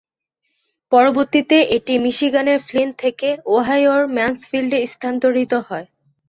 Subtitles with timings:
[0.91, 5.87] পরবর্তীতে এটি মিশিগানের ফ্লিন্ট থেকে ওহাইওর ম্যানসফিল্ডে স্থানান্তরিত হয়।